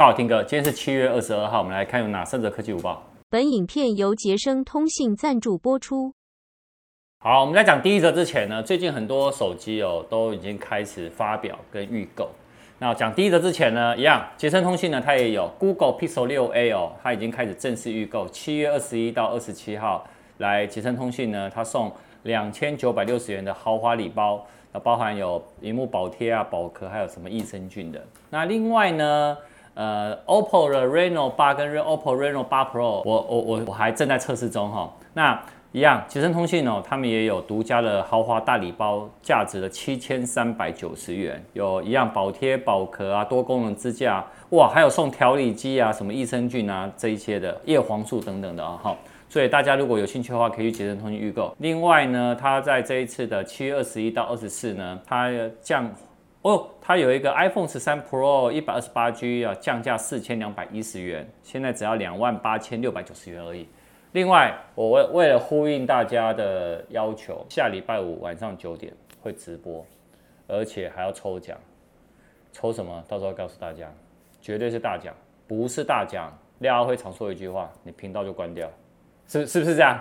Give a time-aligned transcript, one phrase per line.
[0.00, 3.02] 大家好，听哥，今天是七月二十二号，我们来看有哪三则科技午报。
[3.28, 6.14] 本影片由杰生通信赞助播出。
[7.18, 12.30] 好，我们在讲第一则之前呢，最近很多手机哦都已经开始发表跟预购。
[12.78, 20.06] 那讲第一则之前呢，一样，杰生通信呢它也有 Google Pixel 六 A 哦，它已经开始正式预购，七月二十一到二十七号
[20.36, 21.92] 来杰生通信呢，它送
[22.22, 28.00] 两千九百六十元的豪华礼包，那包含有荧幕保贴啊、保壳，还有什么益生菌的。
[28.30, 29.36] 那另外呢？
[29.78, 34.92] 呃，OPPO 的 Reno 八跟 OPPO Reno 八 Pro，我我我我还正在测试中哈。
[35.14, 35.40] 那
[35.70, 48.96] 一样，杰升通信哦，他们也有独家的豪华大礼包，价值了七千三百九十元，有一样保贴、保壳啊，多功能支架，哇，还有送调理机啊，什么益生菌啊这一些的叶黄素等等的啊哈。
[49.28, 51.54] 所以大家如果有兴趣的话，可以去杰升通信预购。
[51.58, 55.30] 另外呢，它在这一次的七月二十一到二十四呢，它
[55.62, 55.88] 降。
[56.48, 63.68] 哦，它有一个 iPhone 十三 Pro 一百二十八 G 啊，降价四千两百一十元，现在只要两万八千六百九十元而已。
[64.12, 69.84] 另外，我为为了呼应大家的要求，下礼拜五晚上九点会直播，
[70.46, 71.54] 而且还要抽奖。
[72.50, 73.04] 抽什么？
[73.06, 73.92] 到时候告诉大家，
[74.40, 75.14] 绝对是大奖，
[75.46, 76.32] 不是大奖。
[76.60, 78.70] 廖阿辉常说一句话，你频道就关掉，
[79.26, 80.00] 是是不是这样？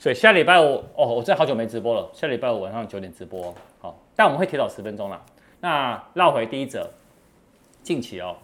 [0.00, 2.08] 所以下礼拜五哦，我真的好久没直播了。
[2.14, 5.20] 下礼拜五晚上九点直播，好，但我们会提早十分钟啦。
[5.60, 6.88] 那绕回第一则，
[7.82, 8.34] 近期哦，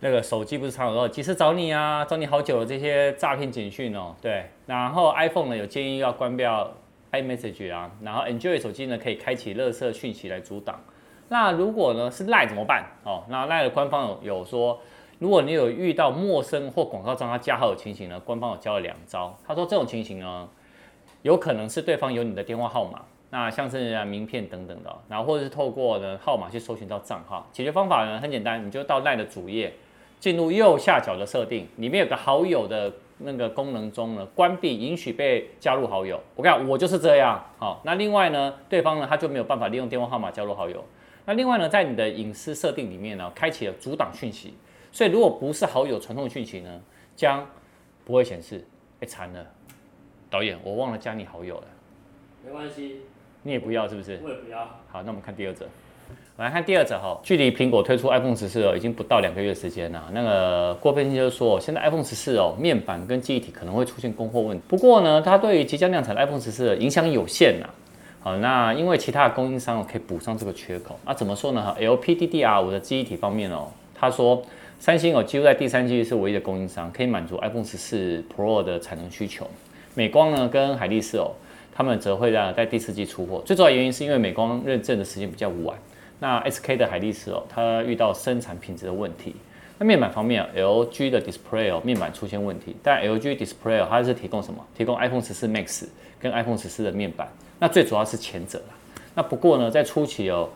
[0.00, 4.46] 那个手机不是常有说几次找你啊，找你好久的这些诈骗简讯哦，对。
[4.66, 6.68] 然后 iPhone 呢有建议要关掉
[7.12, 10.82] iMessage 啊，然后 Android 手机呢可以开启垃圾讯息来阻挡。
[11.28, 12.84] 那如果呢是 Line 怎么办？
[13.04, 14.80] 哦，那 Line 的官方有有说。
[15.18, 19.36] 如果你有遇到陌生或广告账号加号的情形呢，官方有教了两招。
[19.44, 20.48] 他说这种情形呢，
[21.22, 27.44] 有可能是对方有你的电话号码，那像是名片等等的，然后或者是透过呢号码去搜寻到账号。
[27.52, 29.72] 解决方法呢很简单，你就到奈的主页，
[30.20, 36.20] 进入右下角的设定，里面有个好友的那个功能中呢，关闭允许被加入好友。
[36.36, 37.44] 我跟你讲，我就是这样。
[37.58, 40.84] 好，那另外呢，对方呢他就没有办法利用电话号码加入好友。
[41.24, 44.54] 那另外呢，在你的隐私设定里面呢，开启了阻挡讯息。
[44.90, 46.80] 所以，如果不是好友传送的讯息呢，
[47.14, 47.46] 将
[48.04, 48.64] 不会显示。
[49.00, 49.46] 哎，惨了，
[50.28, 51.64] 导演，我忘了加你好友了。
[52.44, 53.02] 没关系，
[53.44, 54.18] 你也不要是不是？
[54.24, 54.58] 我也不要。
[54.90, 55.66] 好，那我们看第二则。
[56.36, 60.10] 我来看第二则哈，距离苹果推出 iPhone 十四哦，已经不到两个月时间了。
[60.12, 64.64] 那个郭分析就是说，现在 iPhone 十四哦，面板跟记忆体可能会出现供货问题。
[64.66, 67.68] 不过呢，它对于即将量产的 iPhone 十四的影响有限呐。
[68.20, 70.98] 好，那因为其他的供应商可以补上这个缺口。
[71.04, 71.62] 那怎么说呢？
[71.62, 74.42] 哈？LPDDR 五的记忆体方面哦，他说。
[74.80, 79.44] 三星哦，几乎在第三季是唯一的供应商，可以满足 iPhone 十四 Pro 的产能需求。
[79.94, 81.32] 美光呢，跟海力士哦，
[81.74, 83.42] 他们则会在在第四季出货。
[83.44, 85.76] 最主要原因是因为美光认证的时间比较晚。
[86.20, 89.34] 那 SK 的海力士哦，它遇到生产品质的问题。
[89.78, 92.76] 那面板方面啊，LG 的 Display 哦，面板出现问题。
[92.80, 94.64] 但 LG Display 它是提供什么？
[94.76, 95.86] 提供 iPhone 十四 Max
[96.20, 97.28] 跟 iPhone 十四的面板。
[97.58, 98.74] 那最主要是前者啦。
[99.16, 100.48] 那不过呢，在初期哦。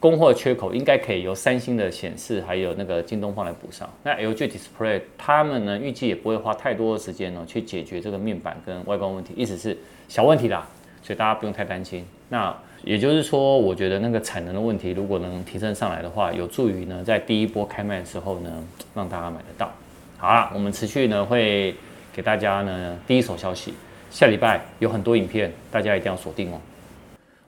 [0.00, 3.86] 供货缺口应该可以由三星的显示还有那个京东方来补上。
[4.02, 9.76] 那 LG Display 他们呢，预计也不会花太多的时间呢去解决这个面板跟外观问题，意思是
[10.08, 10.66] 小问题啦，
[11.02, 12.02] 所以大家不用太担心。
[12.30, 18.50] 那也就是说，我觉得那个产能的问题如果能提升上来的话，有助于呢在第一波开卖的时候呢
[18.94, 19.70] 让大家买得到。
[20.16, 21.74] 好啦，我们持续呢会
[22.10, 23.74] 给大家呢第一手消息，
[24.10, 26.58] 下礼拜有很多影片，大家一定要锁定哦。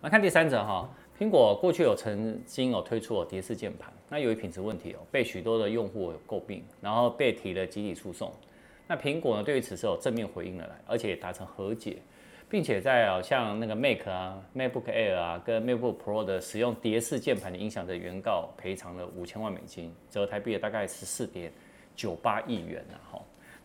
[0.02, 0.86] 来看第三则哈。
[1.18, 8.32] 苹果过去有曾经有推出了碟式键盘，那由于品质问题哦，被许多的用户有诟病，然后被提了集体诉讼。
[8.88, 11.98] 那苹果呢，对于此事有正面回应了来，而且也达成和解，
[12.50, 21.52] 并且在啊像那个 Mac 啊、MacBook Air 啊跟 MacBook Pro 的使用碟式键盘的影响的原告赔偿了五千万美金，折台币大概十四点
[21.94, 23.22] 九八亿元了哈。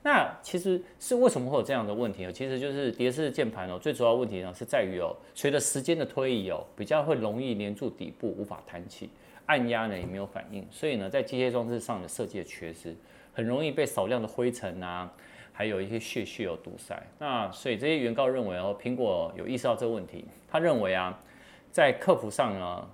[0.07, 2.31] 那其实是为什么会有这样的问题呢？
[2.31, 9.09] 其实就是碟式键盘哦，最主要问题呢是在于哦，随着时间的推移哦，比较会容易粘住底部，无法弹起，
[9.47, 12.95] 按压呢也没有反应，所以呢在机械装置上的设计的缺失，
[13.33, 15.11] 很容易被少量的灰尘啊，
[15.51, 16.97] 还有一些屑屑有堵塞。
[17.19, 21.21] 那所以这些原告认为哦，苹果有意识到这个问题，他认为啊，
[21.69, 22.89] 在客服上呢，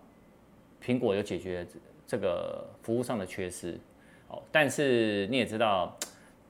[0.84, 1.64] 苹果有解决
[2.08, 3.80] 这个服务上的缺失，
[4.30, 5.96] 哦，但是你也知道。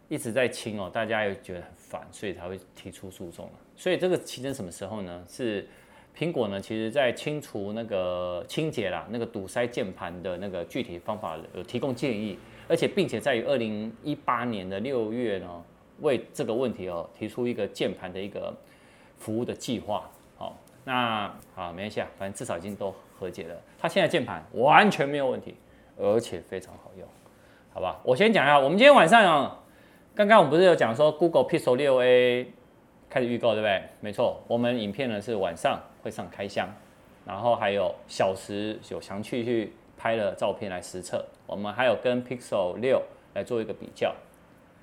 [0.10, 3.52] 一直在清哦，大家又觉得很烦，所以才会提出诉讼了。
[3.76, 5.24] 所以这个期成什么时候呢？
[5.28, 5.68] 是
[6.16, 15.64] 苹果呢，其实在清除那个清洁啦，那个堵塞键盘的那个具体方法有提供建议，而且并且在于二零一八年的六月呢，
[16.02, 18.56] 为这个问题哦提出一个键盘的一个
[19.18, 20.08] 服务的计划。
[20.38, 23.56] 好，那好没关系啊，反正至少已经都和解了。
[23.80, 25.56] 它现在键盘完全没有问题，
[25.98, 27.08] 而且非常好用，
[27.74, 28.00] 好吧？
[28.04, 29.63] 我先讲一下，我们今天晚上啊，
[30.16, 32.46] 刚刚我们不是有讲说 Google Pixel 6a
[33.10, 33.82] 开始预购，对不对？
[34.00, 36.70] 没错，我们影片呢是晚上会上开箱，
[37.26, 43.02] 然后还有小时有详去去拍了照片来实测，我们还有跟 Pixel 6
[43.34, 44.14] 来做一个比较。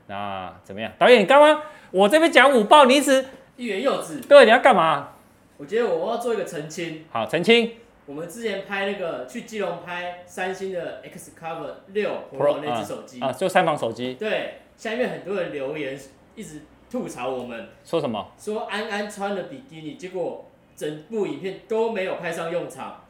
[0.08, 0.90] 那怎么样？
[0.98, 1.62] 导演，你刚刚
[1.92, 3.24] 我这边讲五报，你一直
[3.56, 4.20] 欲言又止。
[4.22, 5.10] 对，你要干嘛？
[5.58, 7.04] 我觉得我要做一个澄清。
[7.12, 7.74] 好，澄清。
[8.10, 14.14] 我们之前拍那个去基隆拍三星的 Xcover 六 Pro 那只手机啊，就三防手机。
[14.14, 15.96] 对，下面很多人留言
[16.34, 18.32] 一直吐槽我们，说什么？
[18.36, 23.04] 说安安穿了比基尼，结果整部影片都没有派上用场。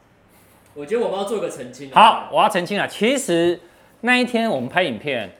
[0.75, 1.89] 我觉得我们要做个澄清。
[1.89, 2.87] 好，我要澄清了。
[2.87, 3.59] 其实
[4.01, 5.31] 那一天我们拍影片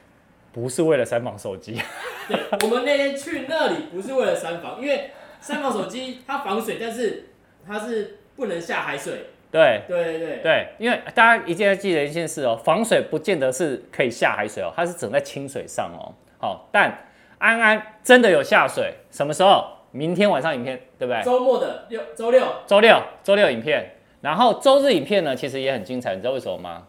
[0.51, 1.79] 不是为了三防手机。
[2.27, 7.29] 对，我们那天去那里不是为了三防，因为三防手机它防水，但是
[7.63, 9.27] 它是不能下海水。
[9.51, 16.13] 对对对对，因为大家一定要记得一件事哦，防水不见得是可以下海水哦，它是整在清水上哦。
[16.39, 17.05] 好，但
[17.37, 19.65] 安安真的有下水，什么时候？
[19.93, 21.21] 明天晚上影片，对不对？
[21.21, 26.87] 周末的六周六，周六周六影片，然后周日影片呢，其实也很精彩，你知道为什么吗？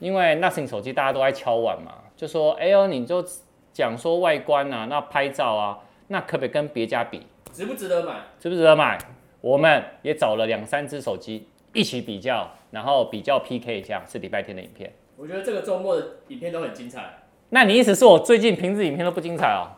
[0.00, 3.24] 因为 Nothing 手机大家都在敲碗嘛，就说哎呦，你就
[3.72, 5.78] 讲说外观啊，那拍照啊，
[6.08, 7.24] 那可不可以跟别家比？
[7.52, 8.14] 值不值得买？
[8.40, 8.98] 值不值得买？
[9.40, 11.46] 我们也找了两三只手机。
[11.72, 14.92] 一起比较，然后比较 PK 一下，是礼拜天的影片。
[15.16, 17.18] 我觉得这个周末的影片都很精彩。
[17.50, 19.68] 那你意思是我最近平日影片都不精彩哦？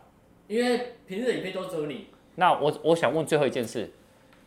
[0.47, 2.09] 因为平日的影片都只有你。
[2.37, 3.91] 那我我想问最后一件事，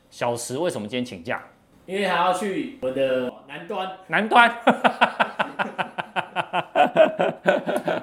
[0.10, 1.44] 小石为什么今天请假？
[1.86, 3.98] 因为还要去我的南端。
[4.08, 4.50] 南端。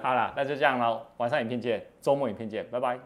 [0.02, 2.98] 好了，那就这样喽，晚上影片见，周末影片见，拜拜。